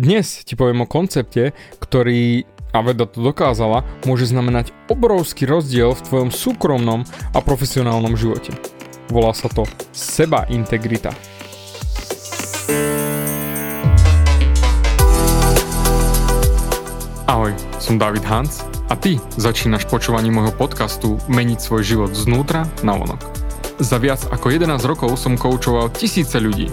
Dnes 0.00 0.48
ti 0.48 0.56
poviem 0.56 0.80
o 0.80 0.88
koncepte, 0.88 1.52
ktorý 1.76 2.48
a 2.72 2.80
veda 2.80 3.04
to 3.04 3.20
dokázala, 3.20 3.84
môže 4.08 4.32
znamenať 4.32 4.72
obrovský 4.88 5.44
rozdiel 5.44 5.92
v 5.92 6.04
tvojom 6.08 6.30
súkromnom 6.32 7.04
a 7.36 7.38
profesionálnom 7.44 8.16
živote. 8.16 8.56
Volá 9.12 9.36
sa 9.36 9.52
to 9.52 9.68
seba 9.92 10.48
integrita. 10.48 11.12
Ahoj, 17.28 17.52
som 17.76 18.00
David 18.00 18.24
Hans 18.24 18.64
a 18.88 18.96
ty 18.96 19.20
začínaš 19.36 19.84
počúvanie 19.84 20.32
môjho 20.32 20.56
podcastu 20.56 21.20
Meniť 21.28 21.60
svoj 21.60 21.84
život 21.84 22.16
znútra 22.16 22.64
na 22.80 22.96
vonok. 22.96 23.20
Za 23.76 24.00
viac 24.00 24.24
ako 24.32 24.48
11 24.48 24.80
rokov 24.80 25.20
som 25.20 25.36
koučoval 25.36 25.92
tisíce 25.92 26.40
ľudí 26.40 26.72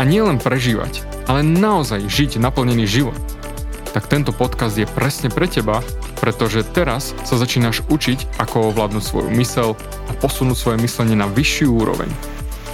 a 0.00 0.08
nielen 0.08 0.40
prežívať, 0.40 1.04
ale 1.28 1.44
naozaj 1.44 2.08
žiť 2.08 2.40
naplnený 2.40 2.88
život, 2.88 3.20
tak 3.92 4.08
tento 4.08 4.32
podcast 4.32 4.72
je 4.80 4.88
presne 4.88 5.28
pre 5.28 5.44
teba, 5.44 5.84
pretože 6.24 6.64
teraz 6.64 7.12
sa 7.28 7.36
začínaš 7.36 7.84
učiť, 7.92 8.40
ako 8.40 8.72
ovládnuť 8.72 9.04
svoju 9.04 9.28
mysel 9.36 9.76
a 10.08 10.12
posunúť 10.16 10.56
svoje 10.56 10.78
myslenie 10.80 11.20
na 11.20 11.28
vyššiu 11.28 11.68
úroveň. 11.68 12.08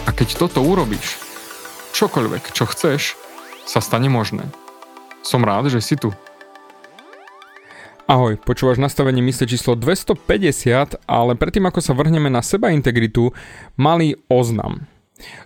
A 0.06 0.14
keď 0.14 0.39
toto 0.39 0.62
urobíš, 0.62 1.19
čokoľvek, 1.98 2.55
čo 2.55 2.62
chceš, 2.70 3.19
sa 3.67 3.83
stane 3.83 4.06
možné. 4.06 4.47
Som 5.27 5.42
rád, 5.42 5.67
že 5.67 5.83
si 5.83 5.98
tu. 5.98 6.14
Ahoj, 8.06 8.39
počúvaš 8.39 8.79
nastavenie 8.79 9.19
mysle 9.27 9.51
číslo 9.51 9.75
250, 9.75 11.03
ale 11.11 11.33
predtým 11.34 11.67
ako 11.67 11.83
sa 11.83 11.91
vrhneme 11.91 12.31
na 12.31 12.39
seba 12.39 12.70
integritu, 12.70 13.34
malý 13.75 14.14
oznam. 14.31 14.86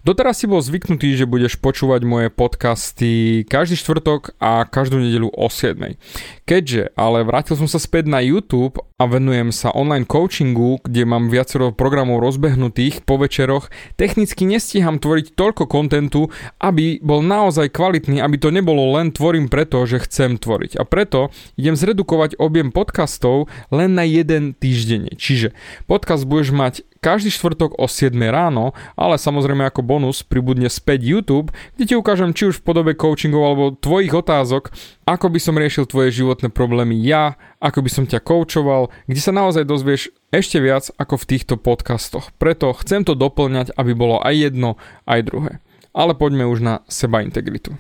Doteraz 0.03 0.43
si 0.43 0.51
bol 0.51 0.59
zvyknutý, 0.59 1.15
že 1.15 1.31
budeš 1.31 1.55
počúvať 1.55 2.03
moje 2.03 2.29
podcasty 2.33 3.47
každý 3.47 3.79
štvrtok 3.79 4.35
a 4.43 4.67
každú 4.67 4.99
nedelu 4.99 5.31
o 5.31 5.47
7. 5.47 5.95
Keďže 6.43 6.91
ale 6.99 7.23
vrátil 7.23 7.55
som 7.55 7.71
sa 7.71 7.79
späť 7.79 8.11
na 8.11 8.19
YouTube 8.19 8.83
a 8.99 9.07
venujem 9.07 9.55
sa 9.55 9.71
online 9.71 10.05
coachingu, 10.05 10.83
kde 10.83 11.07
mám 11.07 11.31
viacero 11.31 11.71
programov 11.71 12.19
rozbehnutých 12.19 13.07
po 13.07 13.23
večeroch, 13.23 13.71
technicky 13.95 14.43
nestíham 14.43 14.99
tvoriť 14.99 15.39
toľko 15.39 15.71
kontentu, 15.71 16.35
aby 16.59 16.99
bol 16.99 17.23
naozaj 17.23 17.71
kvalitný, 17.71 18.19
aby 18.19 18.37
to 18.43 18.51
nebolo 18.51 18.99
len 18.99 19.15
tvorím 19.15 19.47
preto, 19.47 19.87
že 19.87 20.03
chcem 20.03 20.35
tvoriť. 20.35 20.77
A 20.77 20.85
preto 20.85 21.31
idem 21.55 21.79
zredukovať 21.79 22.43
objem 22.43 22.75
podcastov 22.75 23.47
len 23.71 23.95
na 23.95 24.03
jeden 24.03 24.59
týždeň. 24.59 25.15
Čiže 25.15 25.55
podcast 25.87 26.27
budeš 26.27 26.51
mať 26.51 26.75
každý 27.01 27.33
štvrtok 27.33 27.81
o 27.81 27.89
7 27.89 28.13
ráno, 28.29 28.77
ale 28.93 29.17
samozrejme 29.17 29.65
ako 29.67 29.81
bonus 29.81 30.21
pribudne 30.21 30.69
späť 30.69 31.01
YouTube, 31.09 31.49
kde 31.75 31.85
ti 31.89 31.95
ukážem 31.97 32.37
či 32.37 32.53
už 32.53 32.61
v 32.61 32.67
podobe 32.69 32.93
coachingov 32.93 33.43
alebo 33.43 33.65
tvojich 33.73 34.13
otázok, 34.13 34.69
ako 35.09 35.27
by 35.33 35.41
som 35.41 35.57
riešil 35.57 35.89
tvoje 35.89 36.13
životné 36.13 36.53
problémy 36.53 37.01
ja, 37.01 37.41
ako 37.59 37.81
by 37.81 37.91
som 37.91 38.05
ťa 38.05 38.21
coachoval, 38.21 38.93
kde 39.09 39.21
sa 39.21 39.33
naozaj 39.33 39.65
dozvieš 39.65 40.13
ešte 40.31 40.61
viac 40.61 40.93
ako 41.01 41.25
v 41.25 41.29
týchto 41.35 41.55
podcastoch. 41.57 42.31
Preto 42.37 42.77
chcem 42.85 43.03
to 43.03 43.17
doplňať, 43.17 43.73
aby 43.75 43.97
bolo 43.97 44.21
aj 44.21 44.53
jedno, 44.53 44.77
aj 45.09 45.25
druhé. 45.25 45.53
Ale 45.91 46.15
poďme 46.15 46.47
už 46.47 46.61
na 46.63 46.75
seba 46.87 47.25
integritu. 47.25 47.75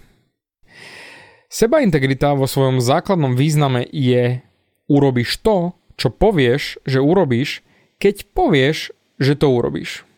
Seba 1.50 1.82
integrita 1.82 2.32
vo 2.34 2.46
svojom 2.46 2.78
základnom 2.78 3.34
význame 3.34 3.82
je 3.90 4.42
urobíš 4.86 5.38
to, 5.42 5.74
čo 5.98 6.08
povieš, 6.10 6.82
že 6.86 7.02
urobíš, 7.02 7.66
keď 8.00 8.32
povieš, 8.32 8.94
že 9.20 9.36
to 9.36 9.52
urobíš. 9.52 10.08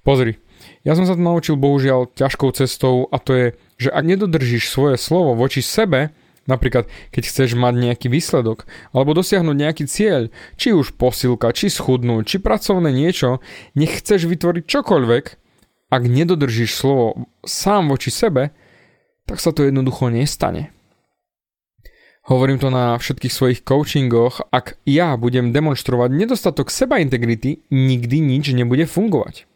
Pozri, 0.00 0.40
ja 0.82 0.96
som 0.96 1.04
sa 1.04 1.14
to 1.14 1.22
naučil 1.22 1.60
bohužiaľ 1.60 2.14
ťažkou 2.14 2.50
cestou 2.56 3.10
a 3.12 3.20
to 3.20 3.30
je, 3.34 3.46
že 3.76 3.90
ak 3.92 4.04
nedodržíš 4.06 4.70
svoje 4.70 4.96
slovo 4.96 5.36
voči 5.36 5.60
sebe, 5.60 6.14
napríklad 6.46 6.86
keď 7.10 7.22
chceš 7.26 7.58
mať 7.58 7.74
nejaký 7.74 8.06
výsledok 8.06 8.64
alebo 8.94 9.12
dosiahnuť 9.12 9.56
nejaký 9.58 9.84
cieľ, 9.90 10.30
či 10.54 10.72
už 10.72 10.94
posilka, 10.94 11.50
či 11.52 11.68
schudnúť, 11.68 12.22
či 12.24 12.36
pracovné 12.38 12.94
niečo, 12.94 13.42
nech 13.74 13.98
chceš 13.98 14.30
vytvoriť 14.30 14.64
čokoľvek, 14.64 15.24
ak 15.90 16.02
nedodržíš 16.02 16.70
slovo 16.74 17.30
sám 17.46 17.90
voči 17.90 18.10
sebe, 18.14 18.54
tak 19.26 19.42
sa 19.42 19.50
to 19.50 19.66
jednoducho 19.66 20.06
nestane. 20.10 20.75
Hovorím 22.26 22.58
to 22.58 22.74
na 22.74 22.98
všetkých 22.98 23.30
svojich 23.30 23.60
coachingoch, 23.62 24.50
ak 24.50 24.82
ja 24.82 25.14
budem 25.14 25.54
demonstrovať 25.54 26.10
nedostatok 26.10 26.74
seba 26.74 26.98
integrity, 26.98 27.62
nikdy 27.70 28.18
nič 28.18 28.50
nebude 28.50 28.82
fungovať. 28.90 29.46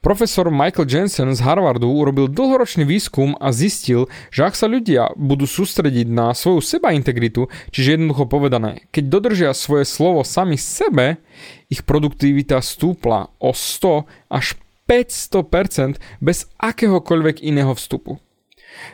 Profesor 0.00 0.48
Michael 0.48 0.88
Jensen 0.88 1.36
z 1.36 1.44
Harvardu 1.44 1.92
urobil 1.92 2.32
dlhoročný 2.32 2.88
výskum 2.88 3.36
a 3.36 3.52
zistil, 3.52 4.08
že 4.32 4.48
ak 4.48 4.56
sa 4.56 4.72
ľudia 4.72 5.12
budú 5.20 5.44
sústrediť 5.44 6.08
na 6.08 6.32
svoju 6.32 6.64
seba 6.64 6.96
integritu, 6.96 7.52
čiže 7.68 8.00
jednoducho 8.00 8.24
povedané, 8.24 8.88
keď 8.88 9.04
dodržia 9.12 9.50
svoje 9.52 9.84
slovo 9.84 10.24
sami 10.24 10.56
sebe, 10.56 11.20
ich 11.68 11.84
produktivita 11.84 12.64
stúpla 12.64 13.28
o 13.36 13.52
100 13.52 14.32
až 14.32 14.56
500% 14.88 16.00
bez 16.24 16.48
akéhokoľvek 16.56 17.44
iného 17.44 17.76
vstupu. 17.76 18.16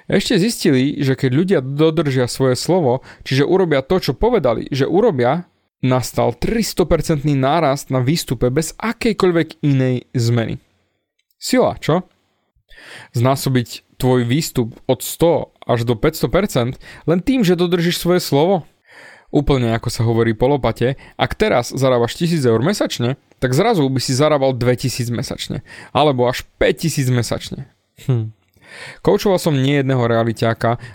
Ešte 0.09 0.41
zistili, 0.41 0.99
že 1.00 1.15
keď 1.15 1.31
ľudia 1.33 1.61
dodržia 1.61 2.27
svoje 2.27 2.56
slovo, 2.56 3.05
čiže 3.22 3.44
urobia 3.47 3.84
to, 3.84 4.00
čo 4.00 4.12
povedali, 4.16 4.66
že 4.72 4.89
urobia, 4.89 5.47
nastal 5.84 6.34
300% 6.34 7.22
nárast 7.39 7.94
na 7.94 8.03
výstupe 8.03 8.50
bez 8.50 8.75
akejkoľvek 8.78 9.62
inej 9.62 10.11
zmeny. 10.15 10.59
Sila, 11.39 11.78
čo? 11.78 12.03
Znásobiť 13.15 13.99
tvoj 13.99 14.27
výstup 14.27 14.75
od 14.91 15.03
100 15.03 15.71
až 15.71 15.81
do 15.87 15.95
500% 15.95 16.78
len 17.06 17.19
tým, 17.22 17.47
že 17.47 17.59
dodržíš 17.59 18.03
svoje 18.03 18.19
slovo? 18.22 18.66
Úplne 19.28 19.77
ako 19.77 19.93
sa 19.93 20.09
hovorí 20.09 20.33
po 20.33 20.49
lopate, 20.49 20.97
ak 21.21 21.37
teraz 21.37 21.69
zarábaš 21.69 22.16
1000 22.16 22.49
eur 22.49 22.65
mesačne, 22.65 23.21
tak 23.39 23.53
zrazu 23.53 23.84
by 23.84 24.00
si 24.00 24.16
zarábal 24.16 24.56
2000 24.56 25.12
mesačne. 25.12 25.60
Alebo 25.93 26.25
až 26.25 26.49
5000 26.56 27.12
mesačne. 27.12 27.69
Hm. 28.09 28.33
Koučoval 29.03 29.39
som 29.41 29.56
nie 29.56 29.81
jedného 29.81 30.01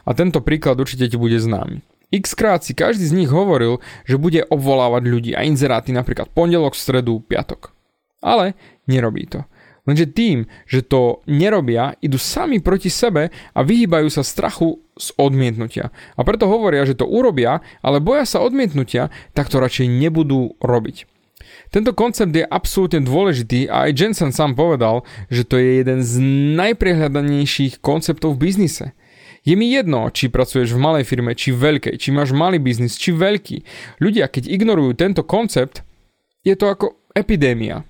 a 0.04 0.10
tento 0.16 0.40
príklad 0.42 0.80
určite 0.80 1.10
ti 1.10 1.18
bude 1.18 1.38
známy. 1.40 1.82
X 2.14 2.38
krát 2.38 2.62
si 2.62 2.78
každý 2.78 3.10
z 3.10 3.18
nich 3.26 3.32
hovoril, 3.34 3.82
že 4.06 4.22
bude 4.22 4.46
obvolávať 4.46 5.04
ľudí 5.10 5.32
a 5.34 5.42
inzeráty 5.42 5.90
napríklad 5.90 6.30
pondelok, 6.30 6.78
stredu, 6.78 7.26
piatok. 7.26 7.74
Ale 8.22 8.54
nerobí 8.86 9.26
to. 9.26 9.42
Lenže 9.84 10.16
tým, 10.16 10.48
že 10.64 10.86
to 10.86 11.20
nerobia, 11.28 12.00
idú 12.00 12.16
sami 12.16 12.64
proti 12.64 12.88
sebe 12.88 13.36
a 13.52 13.60
vyhýbajú 13.66 14.08
sa 14.08 14.24
strachu 14.24 14.80
z 14.96 15.12
odmietnutia. 15.20 15.92
A 16.16 16.22
preto 16.24 16.48
hovoria, 16.48 16.88
že 16.88 16.96
to 16.96 17.04
urobia, 17.04 17.60
ale 17.84 18.00
boja 18.00 18.24
sa 18.24 18.40
odmietnutia, 18.40 19.12
tak 19.36 19.52
to 19.52 19.60
radšej 19.60 19.92
nebudú 19.92 20.56
robiť. 20.64 21.13
Tento 21.74 21.92
koncept 21.98 22.30
je 22.30 22.46
absolútne 22.46 23.02
dôležitý 23.02 23.66
a 23.66 23.90
aj 23.90 23.98
Jensen 23.98 24.32
sám 24.32 24.54
povedal, 24.54 25.02
že 25.34 25.42
to 25.42 25.58
je 25.58 25.82
jeden 25.82 26.06
z 26.06 26.22
najprehľadanejších 26.60 27.82
konceptov 27.82 28.38
v 28.38 28.50
biznise. 28.50 28.94
Je 29.44 29.60
mi 29.60 29.68
jedno, 29.76 30.08
či 30.08 30.32
pracuješ 30.32 30.72
v 30.72 30.80
malej 30.80 31.04
firme, 31.04 31.36
či 31.36 31.52
veľkej, 31.52 32.00
či 32.00 32.16
máš 32.16 32.32
malý 32.32 32.64
biznis, 32.64 32.96
či 32.96 33.12
veľký. 33.12 33.68
Ľudia, 34.00 34.32
keď 34.32 34.48
ignorujú 34.48 34.96
tento 34.96 35.28
koncept, 35.28 35.84
je 36.48 36.56
to 36.56 36.72
ako 36.72 36.96
epidémia. 37.12 37.84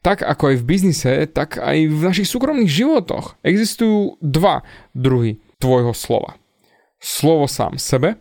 Tak 0.00 0.24
ako 0.24 0.54
aj 0.54 0.56
v 0.62 0.64
biznise, 0.64 1.12
tak 1.28 1.60
aj 1.60 1.90
v 1.90 2.00
našich 2.00 2.30
súkromných 2.30 2.70
životoch 2.70 3.36
existujú 3.44 4.16
dva 4.24 4.64
druhy 4.96 5.42
tvojho 5.60 5.92
slova. 5.92 6.40
Slovo 6.96 7.44
sám 7.44 7.76
sebe 7.76 8.16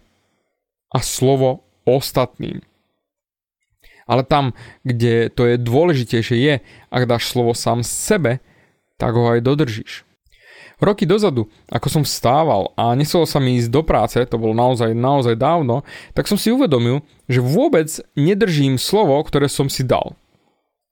a 0.91 0.99
slovo 0.99 1.63
ostatným. 1.87 2.59
Ale 4.05 4.21
tam, 4.21 4.53
kde 4.85 5.33
to 5.33 5.49
je 5.49 5.57
dôležitejšie 5.57 6.37
je, 6.37 6.55
ak 6.93 7.09
dáš 7.09 7.33
slovo 7.33 7.57
sám 7.57 7.81
sebe, 7.81 8.37
tak 9.01 9.17
ho 9.17 9.33
aj 9.33 9.41
dodržíš. 9.41 10.05
Roky 10.77 11.07
dozadu, 11.07 11.47
ako 11.71 11.87
som 11.87 12.03
vstával 12.03 12.75
a 12.75 12.91
neselo 12.99 13.23
sa 13.23 13.39
mi 13.39 13.55
ísť 13.55 13.71
do 13.71 13.79
práce, 13.79 14.19
to 14.27 14.35
bolo 14.35 14.51
naozaj, 14.51 14.91
naozaj 14.91 15.39
dávno, 15.39 15.87
tak 16.11 16.27
som 16.27 16.35
si 16.35 16.51
uvedomil, 16.51 16.99
že 17.31 17.39
vôbec 17.39 17.87
nedržím 18.19 18.75
slovo, 18.75 19.15
ktoré 19.23 19.47
som 19.47 19.71
si 19.71 19.87
dal. 19.87 20.19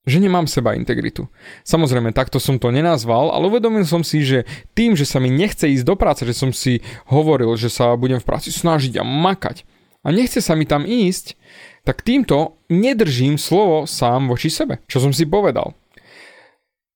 že 0.04 0.20
nemám 0.20 0.52
seba 0.52 0.76
integritu. 0.76 1.32
Samozrejme, 1.64 2.12
takto 2.12 2.36
som 2.36 2.60
to 2.60 2.76
nenazval, 2.76 3.32
ale 3.32 3.48
uvedomil 3.48 3.88
som 3.88 4.04
si, 4.04 4.20
že 4.20 4.44
tým, 4.76 5.00
že 5.00 5.08
sa 5.08 5.24
mi 5.24 5.32
nechce 5.32 5.64
ísť 5.64 5.88
do 5.88 5.96
práce, 5.96 6.28
že 6.28 6.36
som 6.36 6.52
si 6.52 6.84
hovoril, 7.08 7.56
že 7.56 7.72
sa 7.72 7.96
budem 7.96 8.20
v 8.20 8.28
práci 8.28 8.52
snažiť 8.52 9.00
a 9.00 9.04
makať 9.08 9.64
a 10.04 10.12
nechce 10.12 10.44
sa 10.44 10.60
mi 10.60 10.68
tam 10.68 10.84
ísť, 10.84 11.40
tak 11.84 12.04
týmto 12.04 12.56
nedržím 12.72 13.36
slovo 13.36 13.84
sám 13.84 14.32
voči 14.32 14.48
sebe, 14.48 14.80
čo 14.88 15.04
som 15.04 15.12
si 15.12 15.28
povedal. 15.28 15.76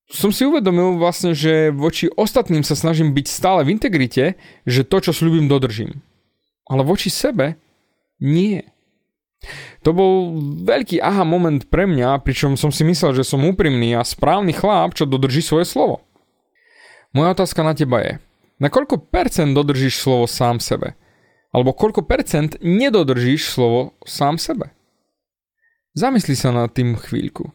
Som 0.07 0.31
si 0.31 0.47
uvedomil 0.47 0.95
vlastne, 0.95 1.35
že 1.35 1.75
voči 1.75 2.07
ostatným 2.07 2.63
sa 2.63 2.79
snažím 2.79 3.11
byť 3.11 3.27
stále 3.27 3.67
v 3.67 3.75
integrite, 3.75 4.39
že 4.63 4.87
to, 4.87 5.03
čo 5.03 5.11
slúbim, 5.11 5.51
dodržím. 5.51 5.99
Ale 6.63 6.87
voči 6.87 7.11
sebe 7.11 7.59
nie. 8.23 8.63
To 9.83 9.91
bol 9.91 10.39
veľký 10.63 11.03
aha 11.03 11.27
moment 11.27 11.67
pre 11.67 11.83
mňa, 11.83 12.23
pričom 12.23 12.55
som 12.55 12.71
si 12.71 12.87
myslel, 12.87 13.19
že 13.19 13.27
som 13.27 13.43
úprimný 13.43 13.99
a 13.99 14.07
správny 14.07 14.55
chlap, 14.55 14.95
čo 14.95 15.03
dodrží 15.03 15.43
svoje 15.43 15.67
slovo. 15.67 15.99
Moja 17.11 17.35
otázka 17.35 17.59
na 17.67 17.75
teba 17.75 17.99
je, 17.99 18.13
na 18.63 18.71
koľko 18.71 19.03
percent 19.11 19.51
dodržíš 19.51 19.99
slovo 19.99 20.23
sám 20.25 20.63
sebe? 20.63 20.95
Alebo 21.51 21.75
koľko 21.75 22.07
percent 22.07 22.55
nedodržíš 22.63 23.51
slovo 23.51 23.91
sám 24.07 24.39
sebe? 24.39 24.71
Zamysli 25.97 26.37
sa 26.37 26.53
nad 26.53 26.69
tým 26.77 26.93
chvíľku. 26.93 27.49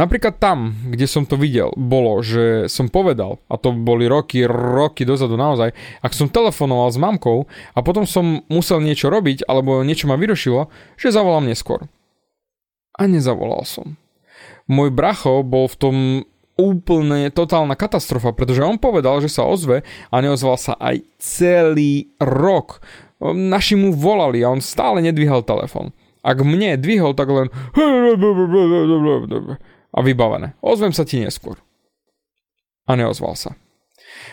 Napríklad 0.00 0.40
tam, 0.40 0.72
kde 0.88 1.04
som 1.04 1.28
to 1.28 1.36
videl, 1.36 1.68
bolo, 1.76 2.24
že 2.24 2.64
som 2.72 2.88
povedal, 2.88 3.44
a 3.52 3.60
to 3.60 3.76
boli 3.76 4.08
roky, 4.08 4.48
roky 4.48 5.04
dozadu 5.04 5.36
naozaj, 5.36 5.76
ak 6.00 6.16
som 6.16 6.32
telefonoval 6.32 6.88
s 6.88 6.96
mamkou 6.96 7.44
a 7.76 7.78
potom 7.84 8.08
som 8.08 8.40
musel 8.48 8.80
niečo 8.80 9.12
robiť, 9.12 9.44
alebo 9.44 9.84
niečo 9.84 10.08
ma 10.08 10.16
vyrošilo, 10.16 10.72
že 10.96 11.12
zavolám 11.12 11.44
neskôr. 11.44 11.84
A 12.96 13.04
nezavolal 13.04 13.68
som. 13.68 14.00
Môj 14.64 14.88
bracho 14.88 15.44
bol 15.44 15.68
v 15.68 15.76
tom 15.76 15.96
úplne 16.56 17.28
totálna 17.28 17.76
katastrofa, 17.76 18.32
pretože 18.32 18.64
on 18.64 18.80
povedal, 18.80 19.20
že 19.20 19.28
sa 19.28 19.44
ozve 19.44 19.84
a 20.08 20.16
neozval 20.24 20.56
sa 20.56 20.72
aj 20.80 21.04
celý 21.20 22.16
rok. 22.16 22.80
Naši 23.20 23.76
mu 23.76 23.92
volali 23.92 24.40
a 24.40 24.48
on 24.48 24.64
stále 24.64 25.04
nedvíhal 25.04 25.44
telefon. 25.44 25.92
Ak 26.26 26.42
mne 26.42 26.74
dvihol, 26.74 27.14
tak 27.14 27.30
len 27.30 27.46
a 29.94 29.98
vybavené. 30.02 30.58
Ozvem 30.58 30.90
sa 30.90 31.06
ti 31.06 31.22
neskôr. 31.22 31.62
A 32.90 32.98
neozval 32.98 33.38
sa. 33.38 33.54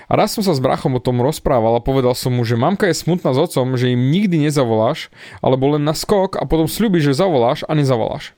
A 0.10 0.18
raz 0.18 0.34
som 0.34 0.42
sa 0.42 0.54
s 0.54 0.62
brachom 0.62 0.98
o 0.98 1.02
tom 1.02 1.22
rozprával 1.22 1.78
a 1.78 1.86
povedal 1.86 2.18
som 2.18 2.34
mu, 2.34 2.42
že 2.42 2.58
mamka 2.58 2.90
je 2.90 2.98
smutná 2.98 3.34
s 3.34 3.42
otcom, 3.42 3.78
že 3.78 3.94
im 3.94 4.10
nikdy 4.10 4.42
nezavoláš, 4.50 5.14
alebo 5.40 5.78
len 5.78 5.86
na 5.86 5.94
skok 5.94 6.38
a 6.38 6.44
potom 6.50 6.66
slúbiš, 6.66 7.14
že 7.14 7.22
zavoláš 7.22 7.66
a 7.70 7.78
nezavoláš. 7.78 8.34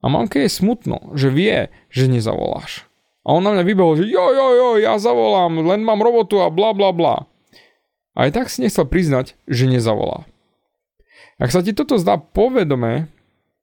A 0.00 0.08
mamke 0.08 0.40
je 0.40 0.50
smutno, 0.50 1.12
že 1.12 1.28
vie, 1.28 1.68
že 1.92 2.08
nezavoláš. 2.08 2.88
A 3.20 3.36
on 3.36 3.44
na 3.44 3.52
mňa 3.52 3.64
vybehol, 3.68 4.00
že 4.00 4.08
jo, 4.08 4.24
jo, 4.32 4.48
jo, 4.56 4.68
ja 4.80 4.96
zavolám, 4.96 5.60
len 5.60 5.84
mám 5.84 6.00
robotu 6.00 6.40
a 6.40 6.48
bla 6.48 6.72
bla 6.72 6.90
bla. 6.96 7.28
Aj 8.16 8.32
tak 8.32 8.48
si 8.48 8.64
nechcel 8.64 8.88
priznať, 8.88 9.36
že 9.44 9.68
nezavolá. 9.68 10.24
Ak 11.40 11.48
sa 11.48 11.64
ti 11.64 11.72
toto 11.72 11.96
zdá 11.96 12.20
povedomé, 12.20 13.08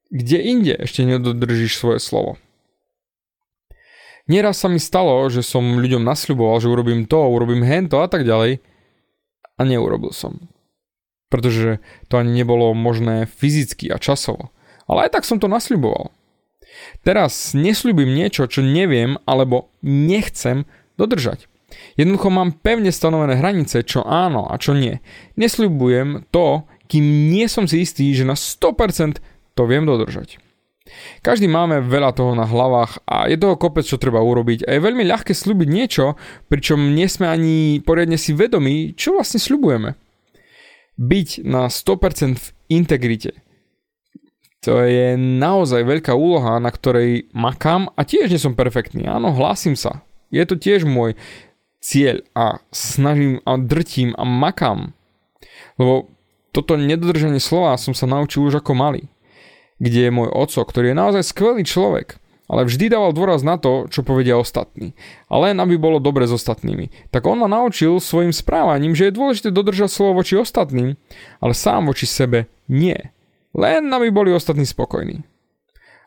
kde 0.09 0.41
inde 0.41 0.73
ešte 0.81 1.05
nedodržíš 1.05 1.77
svoje 1.77 2.01
slovo. 2.01 2.41
Nieraz 4.27 4.59
sa 4.59 4.67
mi 4.67 4.81
stalo, 4.81 5.23
že 5.31 5.45
som 5.45 5.79
ľuďom 5.79 6.03
nasľuboval, 6.03 6.59
že 6.59 6.67
urobím 6.67 7.07
to, 7.07 7.15
urobím 7.15 7.63
hento 7.63 8.03
a 8.03 8.11
tak 8.11 8.27
ďalej 8.27 8.59
a 9.55 9.61
neurobil 9.63 10.11
som. 10.11 10.51
Pretože 11.31 11.79
to 12.11 12.19
ani 12.19 12.35
nebolo 12.35 12.75
možné 12.75 13.29
fyzicky 13.29 13.87
a 13.87 14.01
časovo. 14.01 14.51
Ale 14.89 15.07
aj 15.07 15.19
tak 15.19 15.23
som 15.23 15.39
to 15.39 15.47
nasľuboval. 15.47 16.11
Teraz 17.07 17.55
nesľubím 17.55 18.11
niečo, 18.11 18.47
čo 18.51 18.59
neviem 18.65 19.15
alebo 19.23 19.71
nechcem 19.79 20.67
dodržať. 20.99 21.47
Jednoducho 21.99 22.31
mám 22.31 22.55
pevne 22.55 22.91
stanovené 22.95 23.39
hranice, 23.39 23.83
čo 23.83 24.03
áno 24.03 24.47
a 24.47 24.55
čo 24.55 24.71
nie. 24.71 25.03
Nesľubujem 25.35 26.31
to, 26.31 26.63
kým 26.87 27.29
nie 27.29 27.45
som 27.51 27.67
si 27.67 27.83
istý, 27.83 28.09
že 28.15 28.23
na 28.23 28.33
100% 28.33 29.19
to 29.53 29.61
viem 29.67 29.83
dodržať. 29.83 30.39
Každý 31.19 31.51
máme 31.51 31.83
veľa 31.83 32.15
toho 32.15 32.31
na 32.31 32.47
hlavách 32.47 33.03
a 33.03 33.27
je 33.27 33.35
toho 33.35 33.59
kopec, 33.59 33.83
čo 33.83 33.99
treba 33.99 34.23
urobiť 34.23 34.63
a 34.63 34.75
je 34.75 34.85
veľmi 34.87 35.03
ľahké 35.03 35.35
slúbiť 35.35 35.67
niečo, 35.67 36.15
pričom 36.47 36.95
nie 36.95 37.11
sme 37.11 37.27
ani 37.27 37.83
poriadne 37.83 38.15
si 38.15 38.31
vedomí, 38.31 38.95
čo 38.95 39.11
vlastne 39.11 39.39
slubujeme. 39.41 39.99
Byť 40.97 41.43
na 41.43 41.67
100% 41.67 42.39
v 42.39 42.47
integrite. 42.71 43.35
To 44.65 44.81
je 44.83 45.15
naozaj 45.19 45.85
veľká 45.85 46.17
úloha, 46.17 46.57
na 46.57 46.73
ktorej 46.73 47.29
makám 47.31 47.93
a 47.93 48.01
tiež 48.01 48.33
nie 48.33 48.41
som 48.41 48.57
perfektný. 48.57 49.05
Áno, 49.05 49.29
hlásim 49.31 49.77
sa. 49.77 50.01
Je 50.33 50.43
to 50.43 50.57
tiež 50.57 50.83
môj 50.83 51.15
cieľ 51.79 52.25
a 52.35 52.59
snažím 52.73 53.39
a 53.47 53.55
drtím 53.55 54.17
a 54.17 54.25
makám. 54.25 54.97
Lebo 55.77 56.09
toto 56.51 56.79
nedodržanie 56.79 57.41
slova 57.41 57.77
som 57.79 57.93
sa 57.93 58.09
naučil 58.09 58.45
už 58.45 58.63
ako 58.63 58.73
malý. 58.73 59.09
Kde 59.77 60.09
je 60.09 60.11
môj 60.11 60.29
oco, 60.33 60.61
ktorý 60.65 60.91
je 60.91 60.97
naozaj 60.97 61.23
skvelý 61.25 61.61
človek, 61.61 62.17
ale 62.47 62.63
vždy 62.63 62.89
dával 62.89 63.11
dôraz 63.11 63.43
na 63.43 63.59
to, 63.59 63.85
čo 63.91 64.07
povedia 64.07 64.39
ostatní. 64.39 64.95
A 65.27 65.37
len 65.37 65.59
aby 65.59 65.75
bolo 65.75 65.99
dobre 65.99 66.25
s 66.25 66.33
ostatnými. 66.33 67.11
Tak 67.11 67.27
on 67.27 67.43
ma 67.43 67.51
naučil 67.51 67.99
svojim 67.99 68.31
správaním, 68.31 68.95
že 68.95 69.11
je 69.11 69.17
dôležité 69.19 69.49
dodržať 69.51 69.91
slovo 69.91 70.23
voči 70.23 70.39
ostatným, 70.39 70.95
ale 71.43 71.53
sám 71.53 71.91
voči 71.91 72.07
sebe 72.07 72.47
nie. 72.71 72.95
Len 73.51 73.83
aby 73.91 74.07
boli 74.09 74.31
ostatní 74.31 74.63
spokojní. 74.63 75.27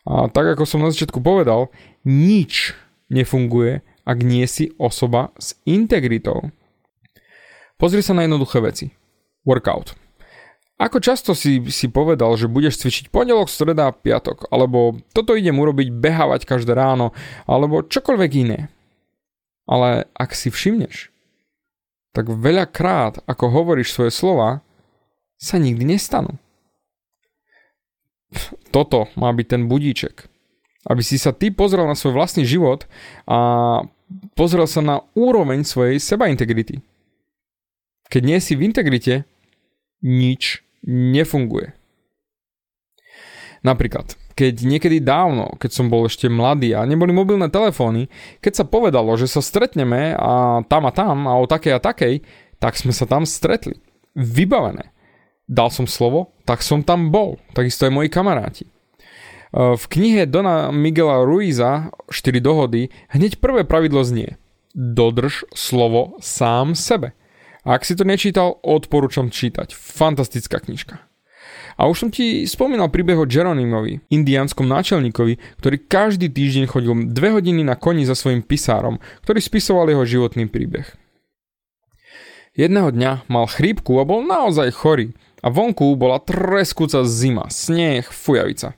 A 0.09 0.33
tak 0.33 0.57
ako 0.57 0.65
som 0.65 0.81
na 0.81 0.89
začiatku 0.89 1.21
povedal, 1.21 1.69
nič 2.09 2.73
nefunguje, 3.13 3.85
ak 4.09 4.19
nie 4.25 4.49
si 4.49 4.73
osoba 4.81 5.37
s 5.37 5.53
integritou. 5.69 6.49
Pozri 7.77 8.01
sa 8.01 8.17
na 8.17 8.25
jednoduché 8.25 8.65
veci. 8.65 8.87
Workout. 9.45 10.00
Ako 10.81 10.97
často 10.97 11.37
si, 11.37 11.61
si 11.69 11.93
povedal, 11.93 12.33
že 12.41 12.49
budeš 12.49 12.81
cvičiť 12.81 13.13
pondelok, 13.13 13.53
streda, 13.53 13.93
piatok, 13.93 14.49
alebo 14.49 14.97
toto 15.13 15.37
idem 15.37 15.61
urobiť, 15.61 15.93
behávať 15.93 16.49
každé 16.49 16.73
ráno, 16.73 17.13
alebo 17.45 17.85
čokoľvek 17.85 18.31
iné. 18.41 18.73
Ale 19.69 20.09
ak 20.17 20.33
si 20.33 20.49
všimneš, 20.49 21.13
tak 22.17 22.33
veľakrát, 22.33 23.21
ako 23.29 23.45
hovoríš 23.53 23.93
svoje 23.93 24.09
slova, 24.09 24.65
sa 25.37 25.61
nikdy 25.61 25.85
nestanú. 25.85 26.41
Toto 28.73 29.13
má 29.21 29.29
byť 29.37 29.47
ten 29.53 29.69
budíček. 29.69 30.33
Aby 30.89 31.05
si 31.05 31.21
sa 31.21 31.37
ty 31.37 31.53
pozrel 31.53 31.85
na 31.85 31.93
svoj 31.93 32.17
vlastný 32.17 32.49
život 32.49 32.89
a 33.29 33.85
pozrel 34.33 34.65
sa 34.65 34.81
na 34.81 35.05
úroveň 35.13 35.61
svojej 35.61 36.01
sebaintegrity. 36.01 36.81
Keď 38.09 38.23
nie 38.25 38.41
si 38.41 38.57
v 38.57 38.65
integrite, 38.65 39.29
nič 40.01 40.65
nefunguje. 40.87 41.77
Napríklad, 43.61 44.17
keď 44.33 44.65
niekedy 44.65 45.05
dávno, 45.05 45.53
keď 45.61 45.71
som 45.71 45.93
bol 45.93 46.09
ešte 46.09 46.33
mladý 46.33 46.73
a 46.73 46.89
neboli 46.89 47.13
mobilné 47.13 47.53
telefóny, 47.53 48.09
keď 48.41 48.65
sa 48.65 48.65
povedalo, 48.65 49.13
že 49.21 49.29
sa 49.29 49.45
stretneme 49.45 50.17
a 50.17 50.65
tam 50.65 50.89
a 50.89 50.93
tam 50.97 51.29
a 51.29 51.37
o 51.37 51.45
takej 51.45 51.77
a 51.77 51.81
takej, 51.81 52.25
tak 52.57 52.81
sme 52.81 52.97
sa 52.97 53.05
tam 53.05 53.29
stretli. 53.29 53.77
Vybavené. 54.17 54.97
Dal 55.45 55.69
som 55.69 55.85
slovo, 55.85 56.33
tak 56.49 56.65
som 56.65 56.81
tam 56.81 57.13
bol. 57.13 57.37
Takisto 57.53 57.85
aj 57.85 57.93
moji 57.93 58.09
kamaráti. 58.09 58.65
E, 58.65 58.71
v 59.77 59.85
knihe 59.93 60.25
Dona 60.25 60.73
Miguela 60.73 61.21
Ruiza 61.21 61.93
4 62.09 62.41
dohody 62.41 62.89
hneď 63.13 63.43
prvé 63.43 63.69
pravidlo 63.69 64.01
znie 64.07 64.39
Dodrž 64.73 65.45
slovo 65.51 66.17
sám 66.23 66.79
sebe. 66.79 67.13
Ak 67.65 67.85
si 67.85 67.93
to 67.93 68.09
nečítal, 68.09 68.57
odporúčam 68.65 69.29
čítať. 69.29 69.77
Fantastická 69.77 70.61
knižka. 70.61 71.01
A 71.81 71.89
už 71.89 71.97
som 71.97 72.11
ti 72.13 72.45
spomínal 72.45 72.93
príbeh 72.93 73.17
o 73.17 73.25
Jeronimovi, 73.25 74.05
indianskom 74.13 74.69
náčelníkovi, 74.69 75.61
ktorý 75.61 75.77
každý 75.89 76.29
týždeň 76.29 76.65
chodil 76.69 76.93
dve 77.09 77.33
hodiny 77.33 77.65
na 77.65 77.77
koni 77.77 78.05
za 78.05 78.13
svojim 78.13 78.45
pisárom, 78.45 79.01
ktorý 79.25 79.41
spisoval 79.41 79.89
jeho 79.89 80.05
životný 80.05 80.45
príbeh. 80.49 80.85
Jedného 82.53 82.93
dňa 82.93 83.31
mal 83.31 83.49
chrípku 83.49 83.97
a 83.97 84.05
bol 84.05 84.27
naozaj 84.27 84.75
chorý 84.75 85.17
a 85.41 85.49
vonku 85.49 85.97
bola 85.97 86.21
treskúca 86.21 87.07
zima, 87.09 87.49
sneh, 87.49 88.05
fujavica. 88.05 88.77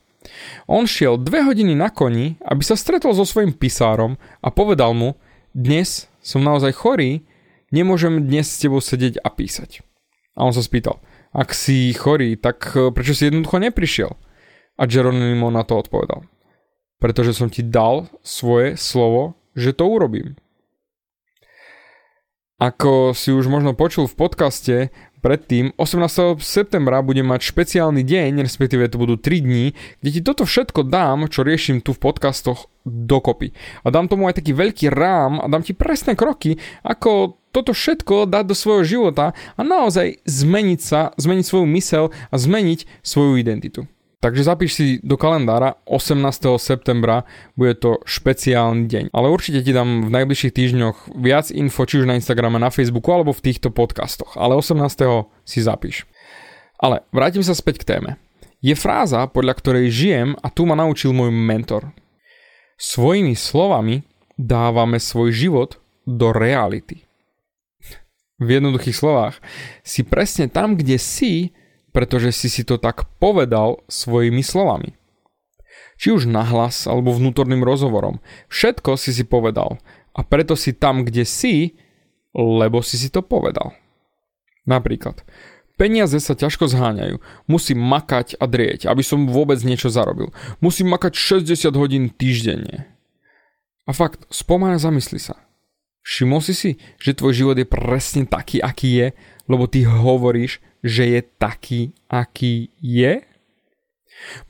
On 0.70 0.86
šiel 0.86 1.18
dve 1.18 1.42
hodiny 1.42 1.74
na 1.74 1.90
koni, 1.90 2.38
aby 2.46 2.62
sa 2.62 2.78
stretol 2.78 3.10
so 3.16 3.26
svojim 3.26 3.50
pisárom 3.50 4.14
a 4.38 4.48
povedal 4.54 4.94
mu, 4.94 5.18
dnes 5.50 6.06
som 6.22 6.44
naozaj 6.44 6.70
chorý 6.78 7.26
nemôžem 7.72 8.22
dnes 8.22 8.46
s 8.46 8.60
tebou 8.60 8.78
sedieť 8.78 9.18
a 9.24 9.32
písať. 9.32 9.82
A 10.36 10.44
on 10.44 10.52
sa 10.52 10.62
spýtal, 10.62 11.00
ak 11.32 11.56
si 11.56 11.96
chorý, 11.96 12.36
tak 12.36 12.76
eh, 12.76 12.92
prečo 12.92 13.16
si 13.16 13.32
jednoducho 13.32 13.58
neprišiel? 13.58 14.12
A 14.76 14.88
Geronimo 14.88 15.52
na 15.52 15.64
to 15.64 15.80
odpovedal, 15.80 16.24
pretože 17.00 17.36
som 17.36 17.52
ti 17.52 17.64
dal 17.64 18.08
svoje 18.24 18.76
slovo, 18.76 19.36
že 19.52 19.76
to 19.76 19.84
urobím. 19.84 20.36
Ako 22.62 23.10
si 23.10 23.34
už 23.34 23.50
možno 23.50 23.74
počul 23.74 24.06
v 24.06 24.14
podcaste, 24.14 24.76
predtým 25.18 25.74
18. 25.82 26.38
septembra 26.38 27.02
budem 27.02 27.26
mať 27.26 27.42
špeciálny 27.42 28.06
deň, 28.06 28.38
respektíve 28.38 28.86
to 28.86 29.02
budú 29.02 29.18
3 29.18 29.42
dní, 29.42 29.74
kde 29.98 30.10
ti 30.14 30.20
toto 30.22 30.46
všetko 30.46 30.86
dám, 30.86 31.26
čo 31.26 31.42
riešim 31.42 31.82
tu 31.82 31.90
v 31.90 32.02
podcastoch 32.02 32.70
dokopy. 32.86 33.50
A 33.82 33.90
dám 33.90 34.06
tomu 34.06 34.30
aj 34.30 34.38
taký 34.38 34.54
veľký 34.54 34.94
rám 34.94 35.42
a 35.42 35.50
dám 35.50 35.66
ti 35.66 35.74
presné 35.74 36.14
kroky, 36.14 36.54
ako 36.86 37.41
toto 37.52 37.76
všetko 37.76 38.26
dať 38.26 38.44
do 38.48 38.56
svojho 38.56 38.84
života 38.84 39.36
a 39.54 39.60
naozaj 39.60 40.24
zmeniť 40.24 40.80
sa, 40.80 41.12
zmeniť 41.20 41.44
svoju 41.44 41.66
mysel 41.76 42.04
a 42.32 42.34
zmeniť 42.34 43.04
svoju 43.04 43.36
identitu. 43.38 43.84
Takže 44.22 44.46
zapíš 44.46 44.72
si 44.78 44.86
do 45.02 45.18
kalendára 45.18 45.82
18. 45.90 46.22
septembra, 46.62 47.26
bude 47.58 47.74
to 47.74 47.98
špeciálny 48.06 48.86
deň. 48.86 49.04
Ale 49.10 49.26
určite 49.26 49.66
ti 49.66 49.74
dám 49.74 50.06
v 50.06 50.14
najbližších 50.14 50.54
týždňoch 50.54 51.18
viac 51.18 51.50
info, 51.50 51.82
či 51.82 51.98
už 51.98 52.06
na 52.06 52.14
Instagrame, 52.14 52.54
na 52.62 52.70
Facebooku 52.70 53.10
alebo 53.10 53.34
v 53.34 53.42
týchto 53.50 53.74
podcastoch. 53.74 54.38
Ale 54.38 54.54
18. 54.54 54.78
si 55.42 55.58
zapíš. 55.58 56.06
Ale 56.78 57.02
vrátim 57.10 57.42
sa 57.42 57.50
späť 57.50 57.82
k 57.82 57.98
téme. 57.98 58.10
Je 58.62 58.78
fráza, 58.78 59.26
podľa 59.26 59.58
ktorej 59.58 59.90
žijem 59.90 60.38
a 60.38 60.54
tu 60.54 60.70
ma 60.70 60.78
naučil 60.78 61.10
môj 61.10 61.34
mentor. 61.34 61.90
Svojimi 62.78 63.34
slovami 63.34 64.06
dávame 64.38 65.02
svoj 65.02 65.34
život 65.34 65.82
do 66.06 66.30
reality. 66.30 67.02
V 68.40 68.48
jednoduchých 68.48 68.96
slovách, 68.96 69.40
si 69.84 70.06
presne 70.06 70.48
tam, 70.48 70.76
kde 70.78 70.96
si, 70.96 71.52
pretože 71.92 72.32
si 72.32 72.48
si 72.48 72.64
to 72.64 72.80
tak 72.80 73.04
povedal 73.20 73.84
svojimi 73.90 74.40
slovami. 74.40 74.96
Či 76.00 76.16
už 76.16 76.26
nahlas 76.26 76.88
alebo 76.88 77.14
vnútorným 77.14 77.62
rozhovorom. 77.62 78.18
Všetko 78.48 78.96
si 78.96 79.12
si 79.12 79.22
povedal 79.28 79.78
a 80.16 80.20
preto 80.24 80.56
si 80.56 80.72
tam, 80.72 81.04
kde 81.04 81.22
si, 81.28 81.78
lebo 82.34 82.80
si 82.80 82.96
si 82.96 83.12
to 83.12 83.20
povedal. 83.20 83.76
Napríklad, 84.64 85.22
peniaze 85.76 86.16
sa 86.22 86.38
ťažko 86.38 86.70
zháňajú, 86.70 87.18
musím 87.50 87.82
makať 87.82 88.38
a 88.38 88.46
drieť, 88.48 88.86
aby 88.88 89.02
som 89.04 89.28
vôbec 89.28 89.58
niečo 89.62 89.92
zarobil. 89.92 90.30
Musím 90.62 90.90
makať 90.90 91.12
60 91.44 91.74
hodín 91.76 92.08
týždenne. 92.08 92.88
A 93.86 93.90
fakt, 93.90 94.24
spomáň 94.30 94.78
a 94.78 94.82
zamysli 94.82 95.18
sa. 95.18 95.38
Všimol 96.02 96.42
si 96.42 96.54
si, 96.54 96.70
že 96.98 97.14
tvoj 97.14 97.32
život 97.32 97.56
je 97.58 97.66
presne 97.66 98.26
taký, 98.26 98.58
aký 98.58 98.90
je, 98.98 99.08
lebo 99.46 99.70
ty 99.70 99.86
hovoríš, 99.86 100.58
že 100.82 101.06
je 101.06 101.20
taký, 101.22 101.94
aký 102.10 102.74
je? 102.82 103.22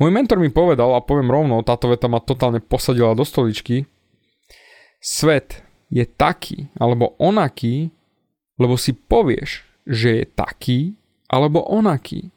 Môj 0.00 0.10
mentor 0.10 0.40
mi 0.40 0.48
povedal, 0.48 0.96
a 0.96 1.04
poviem 1.04 1.28
rovno, 1.28 1.60
táto 1.64 1.92
veta 1.92 2.08
ma 2.08 2.24
totálne 2.24 2.60
posadila 2.60 3.12
do 3.12 3.24
stoličky, 3.24 3.84
svet 5.00 5.60
je 5.92 6.08
taký, 6.08 6.72
alebo 6.80 7.12
onaký, 7.20 7.92
lebo 8.56 8.80
si 8.80 8.96
povieš, 8.96 9.64
že 9.84 10.22
je 10.22 10.24
taký, 10.24 10.96
alebo 11.28 11.64
onaký. 11.68 12.32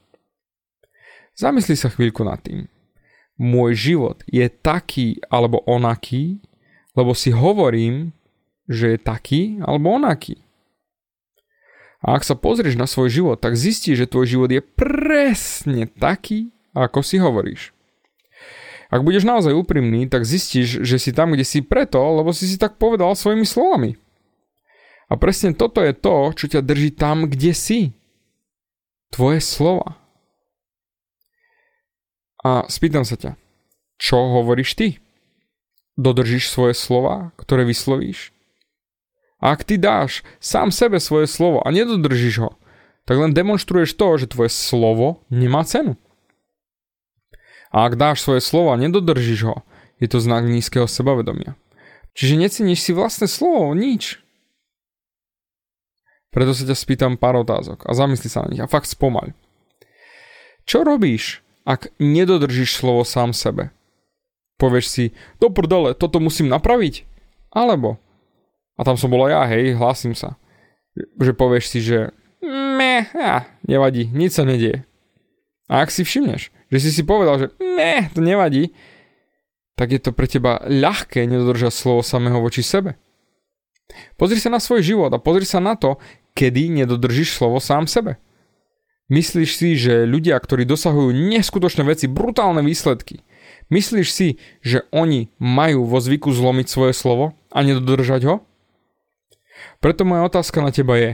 Zamysli 1.35 1.75
sa 1.75 1.91
chvíľku 1.91 2.23
nad 2.23 2.39
tým. 2.39 2.67
Môj 3.35 3.75
život 3.75 4.23
je 4.31 4.47
taký 4.47 5.19
alebo 5.27 5.59
onaký, 5.67 6.39
lebo 6.95 7.11
si 7.11 7.35
hovorím, 7.35 8.15
že 8.65 8.95
je 8.95 8.99
taký 9.01 9.61
alebo 9.61 9.95
onaký. 9.95 10.41
A 12.05 12.21
ak 12.21 12.21
sa 12.21 12.37
pozrieš 12.37 12.77
na 12.77 12.85
svoj 12.85 13.09
život, 13.09 13.41
tak 13.41 13.57
zistíš, 13.57 14.05
že 14.05 14.11
tvoj 14.11 14.25
život 14.29 14.49
je 14.53 14.61
presne 14.61 15.89
taký, 15.89 16.53
ako 16.77 17.01
si 17.01 17.17
hovoríš. 17.17 17.73
Ak 18.93 19.01
budeš 19.01 19.25
naozaj 19.25 19.57
úprimný, 19.57 20.05
tak 20.05 20.29
zistíš, 20.29 20.85
že 20.85 21.01
si 21.01 21.09
tam, 21.09 21.33
kde 21.33 21.41
si 21.41 21.65
preto, 21.65 21.97
lebo 21.97 22.29
si 22.29 22.45
si 22.45 22.61
tak 22.61 22.77
povedal 22.77 23.17
svojimi 23.17 23.41
slovami. 23.41 23.97
A 25.09 25.17
presne 25.17 25.57
toto 25.57 25.81
je 25.81 25.97
to, 25.97 26.29
čo 26.37 26.45
ťa 26.45 26.61
drží 26.61 26.93
tam, 26.93 27.25
kde 27.25 27.57
si. 27.57 27.79
Tvoje 29.09 29.41
slova. 29.41 29.97
A 32.45 32.69
spýtam 32.69 33.01
sa 33.01 33.17
ťa, 33.17 33.33
čo 33.97 34.21
hovoríš 34.37 34.77
ty? 34.77 34.87
Dodržíš 35.97 36.53
svoje 36.53 36.77
slova, 36.77 37.33
ktoré 37.41 37.65
vyslovíš? 37.65 38.34
A 39.45 39.53
ak 39.53 39.61
ty 39.61 39.77
dáš 39.77 40.25
sám 40.41 40.73
sebe 40.73 40.97
svoje 40.97 41.29
slovo 41.29 41.61
a 41.61 41.69
nedodržíš 41.69 42.41
ho, 42.41 42.57
tak 43.05 43.21
len 43.21 43.29
demonstruješ 43.29 43.93
to, 43.93 44.17
že 44.17 44.33
tvoje 44.33 44.49
slovo 44.49 45.21
nemá 45.29 45.61
cenu. 45.61 46.01
A 47.69 47.85
ak 47.85 47.93
dáš 47.93 48.25
svoje 48.25 48.41
slovo 48.41 48.73
a 48.73 48.81
nedodržíš 48.81 49.45
ho, 49.45 49.61
je 50.01 50.09
to 50.09 50.17
znak 50.17 50.49
nízkeho 50.49 50.89
sebavedomia. 50.89 51.53
Čiže 52.17 52.41
neceníš 52.41 52.89
si 52.89 52.91
vlastné 52.97 53.29
slovo, 53.29 53.69
nič. 53.77 54.17
Preto 56.33 56.57
sa 56.57 56.65
ťa 56.65 56.73
spýtam 56.73 57.13
pár 57.13 57.37
otázok 57.45 57.85
a 57.85 57.93
zamysli 57.93 58.33
sa 58.33 58.41
na 58.43 58.49
nich 58.49 58.63
a 58.65 58.71
fakt 58.71 58.89
spomaľ. 58.89 59.37
Čo 60.65 60.81
robíš, 60.81 61.45
ak 61.69 61.93
nedodržíš 62.01 62.81
slovo 62.81 63.05
sám 63.05 63.29
sebe? 63.29 63.69
Povieš 64.57 64.85
si, 64.89 65.05
do 65.37 65.53
prdele, 65.53 65.93
toto 65.93 66.17
musím 66.17 66.49
napraviť? 66.49 67.05
Alebo 67.53 68.01
a 68.75 68.81
tam 68.83 68.99
som 68.99 69.07
bol 69.07 69.27
aj 69.27 69.31
ja, 69.31 69.43
hej, 69.55 69.65
hlásim 69.79 70.11
sa. 70.11 70.35
Že 70.95 71.31
povieš 71.35 71.65
si, 71.71 71.79
že 71.79 72.11
me, 72.43 73.07
ja, 73.11 73.47
nevadí, 73.63 74.07
nič 74.11 74.35
sa 74.35 74.43
nedieje. 74.43 74.83
A 75.71 75.81
ak 75.81 75.89
si 75.89 76.05
všimneš, 76.05 76.53
že 76.69 76.77
si 76.77 76.89
si 76.91 77.01
povedal, 77.01 77.41
že 77.41 77.47
me, 77.59 78.11
to 78.13 78.21
nevadí, 78.21 78.75
tak 79.75 79.91
je 79.91 79.99
to 79.99 80.15
pre 80.15 80.27
teba 80.27 80.63
ľahké 80.63 81.27
nedodržať 81.27 81.73
slovo 81.73 82.01
samého 82.05 82.39
voči 82.39 82.63
sebe. 82.63 82.95
Pozri 84.15 84.39
sa 84.39 84.49
na 84.49 84.63
svoj 84.63 84.81
život 84.81 85.11
a 85.13 85.21
pozri 85.21 85.45
sa 85.45 85.59
na 85.61 85.75
to, 85.77 85.99
kedy 86.35 86.71
nedodržíš 86.83 87.35
slovo 87.35 87.61
sám 87.63 87.85
sebe. 87.85 88.17
Myslíš 89.05 89.49
si, 89.53 89.77
že 89.77 90.09
ľudia, 90.09 90.33
ktorí 90.41 90.65
dosahujú 90.65 91.13
neskutočné 91.13 91.85
veci, 91.85 92.09
brutálne 92.09 92.65
výsledky, 92.65 93.21
myslíš 93.69 94.07
si, 94.09 94.41
že 94.65 94.89
oni 94.89 95.29
majú 95.37 95.85
vo 95.85 96.01
zvyku 96.01 96.33
zlomiť 96.33 96.65
svoje 96.65 96.93
slovo 96.97 97.37
a 97.53 97.61
nedodržať 97.61 98.21
ho? 98.25 98.35
Preto 99.79 100.07
moja 100.07 100.25
otázka 100.27 100.61
na 100.61 100.71
teba 100.71 100.95
je, 100.97 101.11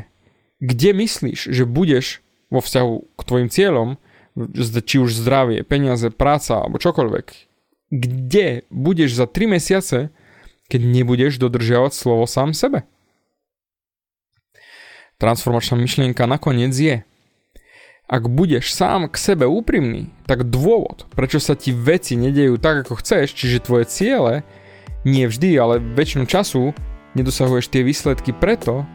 kde 0.62 0.94
myslíš, 0.94 1.50
že 1.50 1.64
budeš 1.66 2.22
vo 2.54 2.62
vzťahu 2.62 2.94
k 3.18 3.22
tvojim 3.26 3.50
cieľom, 3.50 3.90
či 4.86 4.96
už 5.02 5.12
zdravie, 5.12 5.66
peniaze, 5.68 6.08
práca 6.14 6.64
alebo 6.64 6.80
čokoľvek, 6.80 7.26
kde 7.92 8.64
budeš 8.72 9.20
za 9.20 9.26
3 9.28 9.60
mesiace, 9.60 10.14
keď 10.72 10.82
nebudeš 10.88 11.36
dodržiavať 11.36 11.92
slovo 11.92 12.24
sám 12.24 12.56
sebe? 12.56 12.88
Transformačná 15.20 15.76
myšlienka 15.78 16.24
nakoniec 16.26 16.72
je, 16.72 17.04
ak 18.12 18.28
budeš 18.28 18.76
sám 18.76 19.08
k 19.08 19.16
sebe 19.16 19.48
úprimný, 19.48 20.12
tak 20.28 20.48
dôvod, 20.48 21.08
prečo 21.16 21.40
sa 21.40 21.56
ti 21.56 21.72
veci 21.72 22.20
nedejú 22.20 22.60
tak, 22.60 22.88
ako 22.88 23.00
chceš, 23.00 23.32
čiže 23.36 23.64
tvoje 23.64 23.88
ciele, 23.88 24.44
nie 25.08 25.28
vždy, 25.28 25.56
ale 25.60 25.80
väčšinu 25.80 26.28
času 26.28 26.76
nedosahuješ 27.16 27.68
tie 27.68 27.84
výsledky 27.84 28.32
preto, 28.32 28.88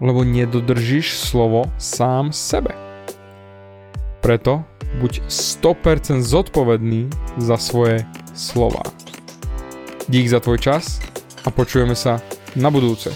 lebo 0.00 0.24
nedodržíš 0.24 1.16
slovo 1.16 1.68
sám 1.80 2.32
sebe. 2.32 2.72
Preto 4.20 4.64
buď 5.00 5.24
100% 5.28 6.24
zodpovedný 6.24 7.08
za 7.36 7.56
svoje 7.60 8.04
slova. 8.32 8.84
Dík 10.08 10.28
za 10.28 10.40
tvoj 10.40 10.60
čas 10.60 11.00
a 11.44 11.52
počujeme 11.52 11.96
sa 11.96 12.20
na 12.56 12.72
budúce. 12.72 13.12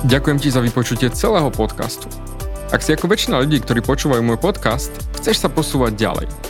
Ďakujem 0.00 0.38
ti 0.42 0.48
za 0.50 0.58
vypočutie 0.64 1.12
celého 1.12 1.52
podcastu. 1.52 2.10
Ak 2.72 2.82
si 2.82 2.94
ako 2.96 3.10
väčšina 3.10 3.38
ľudí, 3.46 3.62
ktorí 3.62 3.84
počúvajú 3.84 4.22
môj 4.24 4.40
podcast, 4.40 4.90
chceš 5.18 5.44
sa 5.44 5.48
posúvať 5.52 5.94
ďalej– 5.94 6.28